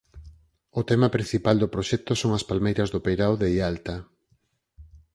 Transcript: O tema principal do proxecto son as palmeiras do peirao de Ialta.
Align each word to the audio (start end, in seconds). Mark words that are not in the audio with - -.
O 0.79 0.81
tema 0.89 1.09
principal 1.15 1.55
do 1.59 1.71
proxecto 1.75 2.11
son 2.21 2.31
as 2.37 2.47
palmeiras 2.49 2.91
do 2.93 3.03
peirao 3.05 3.33
de 3.41 3.47
Ialta. 3.57 3.95